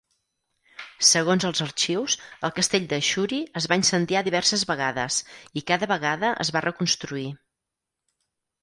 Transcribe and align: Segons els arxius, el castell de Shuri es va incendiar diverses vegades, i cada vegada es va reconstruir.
Segons 1.09 1.43
els 1.49 1.61
arxius, 1.65 2.15
el 2.49 2.55
castell 2.61 2.87
de 2.95 2.99
Shuri 3.09 3.43
es 3.61 3.69
va 3.75 3.79
incendiar 3.83 4.25
diverses 4.31 4.65
vegades, 4.73 5.19
i 5.61 5.65
cada 5.71 5.93
vegada 5.95 6.35
es 6.47 6.55
va 6.59 6.69
reconstruir. 6.71 7.29